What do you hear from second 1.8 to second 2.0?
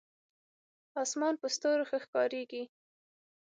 ښه